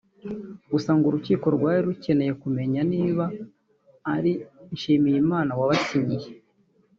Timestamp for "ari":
4.15-4.31